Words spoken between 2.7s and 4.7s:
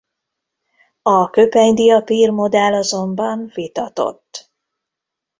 azonban vitatott.